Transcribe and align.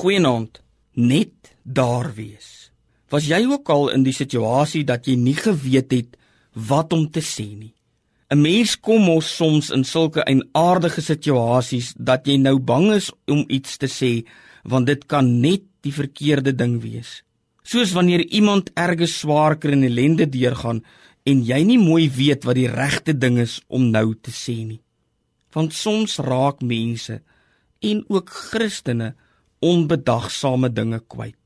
Goeienaand. 0.00 0.62
Net 0.96 1.50
daar 1.62 2.06
wees. 2.16 2.70
Was 3.12 3.26
jy 3.28 3.42
ook 3.44 3.68
al 3.68 3.90
in 3.92 4.06
die 4.06 4.14
situasie 4.16 4.80
dat 4.88 5.04
jy 5.04 5.18
nie 5.20 5.34
geweet 5.36 5.92
het 5.92 6.16
wat 6.68 6.94
om 6.96 7.04
te 7.12 7.20
sê 7.20 7.44
nie? 7.44 7.74
'n 8.32 8.40
Mens 8.40 8.78
kom 8.80 9.04
mos 9.04 9.28
soms 9.36 9.68
in 9.76 9.84
sulke 9.84 10.24
eienaardige 10.24 11.04
situasies 11.04 11.92
dat 11.98 12.26
jy 12.26 12.38
nou 12.38 12.56
bang 12.58 12.92
is 12.96 13.12
om 13.26 13.44
iets 13.48 13.76
te 13.76 13.88
sê 13.98 14.24
want 14.64 14.86
dit 14.86 15.06
kan 15.06 15.40
net 15.40 15.68
die 15.82 15.92
verkeerde 15.92 16.56
ding 16.56 16.80
wees. 16.80 17.22
Soos 17.62 17.92
wanneer 17.92 18.24
iemand 18.24 18.70
erge 18.74 19.06
swaar 19.06 19.58
kry 19.58 19.72
en 19.72 19.84
ellende 19.84 20.26
deurgaan 20.26 20.84
en 21.24 21.44
jy 21.44 21.62
nie 21.62 21.78
mooi 21.78 22.08
weet 22.08 22.44
wat 22.44 22.56
die 22.56 22.72
regte 22.72 23.12
ding 23.12 23.38
is 23.38 23.60
om 23.68 23.90
nou 23.90 24.14
te 24.14 24.30
sê 24.30 24.64
nie. 24.64 24.80
Want 25.52 25.74
soms 25.74 26.16
raak 26.16 26.62
mense 26.62 27.20
en 27.80 28.04
ook 28.08 28.30
Christene 28.30 29.14
onbedagsame 29.60 30.72
dinge 30.72 31.00
kwyt. 31.08 31.36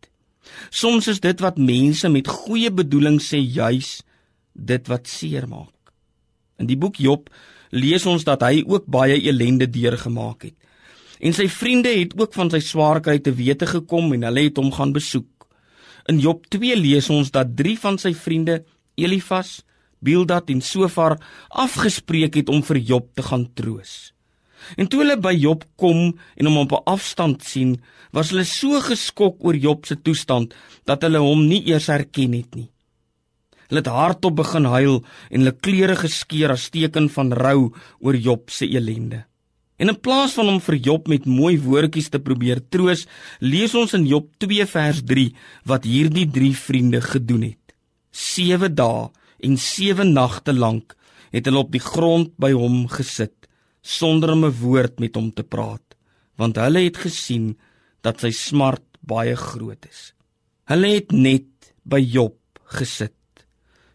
Soms 0.70 1.08
is 1.10 1.20
dit 1.20 1.40
wat 1.40 1.58
mense 1.58 2.08
met 2.08 2.28
goeie 2.28 2.70
bedoeling 2.70 3.20
sê 3.22 3.40
juis 3.40 4.02
dit 4.54 4.90
wat 4.90 5.10
seermaak. 5.10 5.72
In 6.60 6.68
die 6.70 6.78
boek 6.78 7.00
Job 7.02 7.30
lees 7.74 8.06
ons 8.06 8.24
dat 8.26 8.44
hy 8.46 8.62
ook 8.62 8.86
baie 8.86 9.18
ellende 9.18 9.66
deurgemaak 9.66 10.46
het. 10.46 10.56
En 11.24 11.34
sy 11.34 11.48
vriende 11.50 11.90
het 11.94 12.14
ook 12.18 12.34
van 12.36 12.50
sy 12.52 12.60
swaar 12.62 13.00
kry 13.02 13.18
te 13.18 13.34
wete 13.34 13.66
gekom 13.66 14.12
en 14.14 14.26
hulle 14.28 14.46
het 14.48 14.58
hom 14.60 14.70
gaan 14.74 14.94
besoek. 14.94 15.48
In 16.10 16.20
Job 16.20 16.46
2 16.52 16.76
lees 16.76 17.08
ons 17.10 17.32
dat 17.34 17.54
3 17.56 17.78
van 17.80 17.98
sy 17.98 18.12
vriende, 18.14 18.60
Elifas, 19.00 19.62
Bildad 20.04 20.50
en 20.52 20.60
Sofar, 20.60 21.16
afgespreek 21.48 22.36
het 22.42 22.52
om 22.52 22.62
vir 22.62 22.78
Job 22.78 23.08
te 23.16 23.24
gaan 23.24 23.48
troos. 23.56 24.13
En 24.76 24.88
toe 24.88 25.02
hulle 25.02 25.16
by 25.20 25.32
Job 25.36 25.64
kom 25.80 26.14
en 26.36 26.46
hom 26.46 26.58
op 26.64 26.72
'n 26.72 26.84
afstand 26.94 27.42
sien, 27.42 27.80
was 28.12 28.30
hulle 28.30 28.44
so 28.44 28.80
geskok 28.80 29.44
oor 29.44 29.56
Job 29.56 29.86
se 29.86 29.96
toestand 29.96 30.54
dat 30.84 31.02
hulle 31.02 31.18
hom 31.18 31.46
nie 31.48 31.62
eers 31.66 31.86
herken 31.86 32.32
het 32.32 32.54
nie. 32.54 32.70
Hulle 33.68 33.80
het 33.80 33.90
hardop 33.90 34.36
begin 34.36 34.64
huil 34.64 35.04
en 35.30 35.40
hulle 35.40 35.52
klere 35.52 35.96
geskeur 35.96 36.52
as 36.54 36.68
teken 36.70 37.08
van 37.08 37.32
rou 37.32 37.72
oor 38.00 38.16
Job 38.16 38.50
se 38.50 38.68
elende. 38.68 39.24
En 39.76 39.88
in 39.88 40.00
plaas 40.00 40.36
van 40.38 40.48
om 40.48 40.60
vir 40.60 40.76
Job 40.76 41.08
met 41.08 41.26
mooi 41.26 41.58
woordjies 41.58 42.08
te 42.08 42.20
probeer 42.22 42.60
troos, 42.70 43.06
lees 43.40 43.74
ons 43.74 43.94
in 43.94 44.06
Job 44.06 44.28
2 44.38 44.66
vers 44.66 45.02
3 45.02 45.32
wat 45.66 45.84
hierdie 45.84 46.28
drie 46.30 46.54
vriende 46.54 47.00
gedoen 47.00 47.42
het. 47.50 47.74
7 48.10 48.74
dae 48.74 49.08
en 49.42 49.56
7 49.58 50.12
nagte 50.12 50.52
lank 50.52 50.94
het 51.34 51.48
hulle 51.48 51.64
op 51.64 51.72
die 51.74 51.82
grond 51.82 52.30
by 52.38 52.52
hom 52.54 52.84
gesit 52.92 53.43
sonder 53.84 54.32
'n 54.32 54.48
woord 54.50 54.98
met 54.98 55.14
hom 55.14 55.30
te 55.32 55.44
praat, 55.44 55.94
want 56.36 56.56
hulle 56.56 56.84
het 56.84 56.96
gesien 56.96 57.56
dat 58.02 58.20
sy 58.20 58.30
smart 58.30 58.82
baie 59.00 59.36
groot 59.36 59.86
is. 59.86 60.12
Hulle 60.64 60.88
het 60.96 61.12
net 61.12 61.74
by 61.84 62.00
Job 62.00 62.36
gesit 62.64 63.12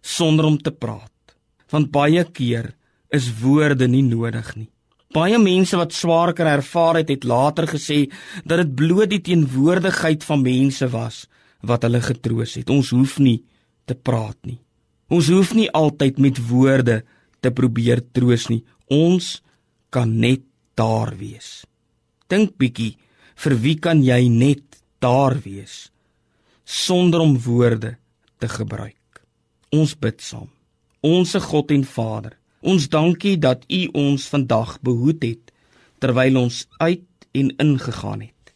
sonder 0.01 0.45
om 0.45 0.57
te 0.57 0.71
praat, 0.71 1.35
want 1.69 1.91
baie 1.91 2.23
keer 2.23 2.75
is 3.09 3.29
woorde 3.41 3.87
nie 3.87 4.05
nodig 4.05 4.55
nie. 4.55 4.69
Baie 5.09 5.39
mense 5.41 5.77
wat 5.77 5.93
swaar 5.93 6.33
kry 6.37 6.51
ervaar 6.53 6.99
het, 7.01 7.09
het 7.09 7.23
later 7.25 7.65
gesê 7.65 8.11
dat 8.45 8.61
dit 8.61 8.75
bloot 8.75 9.09
die 9.09 9.21
teenwoordigheid 9.25 10.23
van 10.23 10.43
mense 10.45 10.87
was 10.93 11.27
wat 11.65 11.83
hulle 11.83 12.01
getroos 12.01 12.53
het. 12.59 12.69
Ons 12.69 12.91
hoef 12.93 13.17
nie 13.19 13.39
te 13.89 13.95
praat 13.95 14.37
nie. 14.45 14.59
Ons 15.09 15.31
hoef 15.33 15.55
nie 15.57 15.69
altyd 15.73 16.19
met 16.21 16.37
woorde 16.51 17.01
te 17.41 17.49
probeer 17.51 18.03
troos 18.13 18.45
nie. 18.53 18.61
Ons 18.93 19.39
kan 19.89 20.19
net 20.19 20.45
daar 20.79 21.15
wees. 21.17 21.65
Dink 22.29 22.57
bietjie, 22.61 22.95
vir 23.39 23.55
wie 23.63 23.75
kan 23.79 24.03
jy 24.03 24.27
net 24.29 24.81
daar 25.01 25.37
wees 25.43 25.89
sonder 26.69 27.23
om 27.23 27.37
woorde 27.41 27.95
te 28.37 28.47
gebruik? 28.51 29.23
Ons 29.73 29.95
bid 29.97 30.21
saam. 30.21 30.49
Onse 31.01 31.39
God 31.39 31.71
en 31.71 31.85
Vader, 31.87 32.35
ons 32.61 32.89
dankie 32.91 33.37
dat 33.39 33.63
U 33.71 33.85
ons 33.95 34.27
vandag 34.29 34.77
behoed 34.83 35.23
het 35.23 35.53
terwyl 36.03 36.37
ons 36.43 36.65
uit 36.79 37.05
en 37.35 37.51
ingegaan 37.63 38.21
het. 38.27 38.53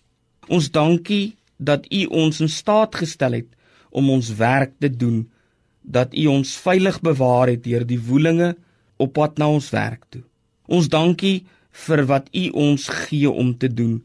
Ons 0.52 0.70
dankie 0.72 1.36
dat 1.58 1.88
U 1.88 2.06
ons 2.12 2.42
in 2.44 2.52
staat 2.52 2.96
gestel 3.00 3.40
het 3.40 3.50
om 3.90 4.10
ons 4.10 4.34
werk 4.36 4.74
te 4.80 4.90
doen, 4.90 5.24
dat 5.82 6.14
U 6.16 6.28
ons 6.34 6.56
veilig 6.66 7.00
bewaar 7.04 7.52
het 7.54 7.64
deur 7.64 7.86
die 7.88 8.00
woelinge 8.00 8.54
op 8.98 9.14
pad 9.16 9.40
na 9.40 9.50
ons 9.52 9.70
werk 9.74 10.04
toe. 10.10 10.24
Ons 10.74 10.90
dankie 10.90 11.44
vir 11.86 12.04
wat 12.10 12.30
U 12.34 12.44
ons 12.66 12.88
gee 13.06 13.30
om 13.30 13.54
te 13.58 13.70
doen, 13.70 14.00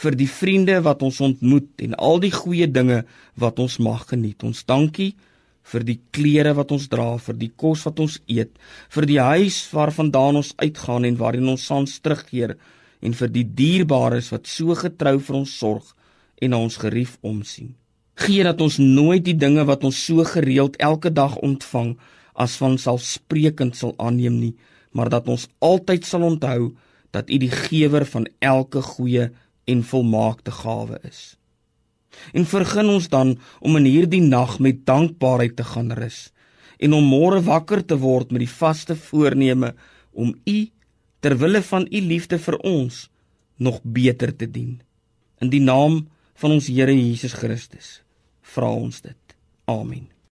vir 0.00 0.16
die 0.16 0.28
vriende 0.28 0.80
wat 0.84 1.02
ons 1.06 1.20
ontmoet 1.24 1.84
en 1.84 1.94
al 2.08 2.20
die 2.22 2.32
goeie 2.34 2.66
dinge 2.70 3.02
wat 3.40 3.60
ons 3.62 3.76
mag 3.78 4.06
geniet. 4.10 4.42
Ons 4.42 4.64
dankie 4.64 5.12
vir 5.64 5.84
die 5.84 5.98
klere 6.12 6.52
wat 6.56 6.72
ons 6.76 6.88
dra, 6.92 7.14
vir 7.16 7.36
die 7.40 7.50
kos 7.56 7.84
wat 7.88 8.00
ons 8.04 8.18
eet, 8.28 8.52
vir 8.92 9.06
die 9.08 9.20
huis 9.20 9.62
waarvandaan 9.72 10.40
ons 10.42 10.52
uitgaan 10.60 11.06
en 11.08 11.20
waarin 11.20 11.52
ons 11.54 11.68
saans 11.70 12.00
terugkeer 12.04 12.56
en 13.04 13.16
vir 13.16 13.32
die 13.32 13.46
dierbares 13.60 14.30
wat 14.32 14.48
so 14.48 14.76
getrou 14.76 15.16
vir 15.20 15.40
ons 15.40 15.54
sorg 15.60 15.94
en 16.42 16.52
na 16.52 16.60
ons 16.60 16.76
gerief 16.80 17.16
omsien. 17.22 17.72
Gee 18.20 18.44
dat 18.46 18.60
ons 18.64 18.78
nooit 18.78 19.24
die 19.24 19.36
dinge 19.36 19.64
wat 19.68 19.84
ons 19.84 19.98
so 20.06 20.24
gereeld 20.28 20.76
elke 20.80 21.10
dag 21.12 21.36
ontvang 21.40 21.94
as 22.34 22.58
van 22.60 22.76
selfsprekend 22.80 23.76
sal 23.78 23.94
aanneem 23.98 24.40
nie 24.40 24.54
maar 24.94 25.10
dat 25.10 25.28
ons 25.28 25.48
altyd 25.58 26.06
sal 26.06 26.22
onthou 26.22 26.74
dat 27.14 27.30
U 27.30 27.38
die 27.38 27.50
gewer 27.50 28.06
van 28.06 28.28
elke 28.38 28.82
goeie 28.82 29.30
en 29.70 29.82
volmaakte 29.82 30.54
gawe 30.54 30.98
is. 31.02 31.34
En 32.32 32.46
vergun 32.46 32.92
ons 32.94 33.08
dan 33.10 33.34
om 33.60 33.76
in 33.80 33.88
hierdie 33.90 34.22
nag 34.22 34.58
met 34.62 34.84
dankbaarheid 34.86 35.56
te 35.58 35.66
gaan 35.74 35.92
rus 35.98 36.30
en 36.78 36.94
om 36.94 37.06
môre 37.06 37.40
wakker 37.46 37.82
te 37.86 37.98
word 37.98 38.30
met 38.34 38.44
die 38.44 38.50
vaste 38.50 38.96
voorneme 38.98 39.74
om 40.12 40.34
U 40.46 40.58
ter 41.24 41.38
wille 41.40 41.62
van 41.62 41.86
U 41.90 42.00
liefde 42.00 42.38
vir 42.38 42.58
ons 42.62 43.08
nog 43.56 43.80
beter 43.82 44.34
te 44.36 44.50
dien. 44.50 44.80
In 45.40 45.50
die 45.50 45.62
naam 45.62 46.04
van 46.34 46.58
ons 46.58 46.70
Here 46.70 46.94
Jesus 46.94 47.34
Christus 47.38 48.00
vra 48.54 48.70
ons 48.70 49.00
dit. 49.02 49.38
Amen. 49.70 50.13